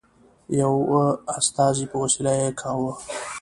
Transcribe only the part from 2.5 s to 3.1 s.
کاوه.